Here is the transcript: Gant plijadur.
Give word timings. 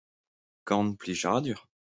Gant 0.65 0.95
plijadur. 0.97 1.67